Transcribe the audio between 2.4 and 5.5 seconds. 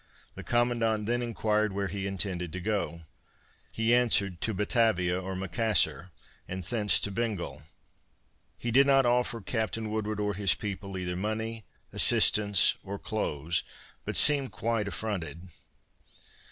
to go. He answered to Batavia or